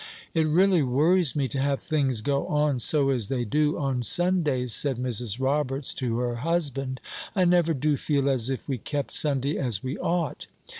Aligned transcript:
"It 0.33 0.47
really 0.47 0.81
worries 0.81 1.35
me 1.35 1.47
to 1.49 1.59
have 1.59 1.79
things 1.79 2.21
go 2.21 2.47
on 2.47 2.79
so 2.79 3.09
as 3.11 3.27
they 3.27 3.45
do 3.45 3.77
on 3.77 4.01
Sundays," 4.01 4.73
said 4.73 4.97
Mrs. 4.97 5.39
Roberts 5.39 5.93
to 5.93 6.17
her 6.17 6.37
husband. 6.37 6.99
"I 7.35 7.45
never 7.45 7.75
do 7.75 7.97
feel 7.97 8.27
as 8.27 8.49
if 8.49 8.67
we 8.67 8.79
kept 8.79 9.13
Sunday 9.13 9.57
as 9.59 9.83
we 9.83 9.99
ought." 9.99 10.47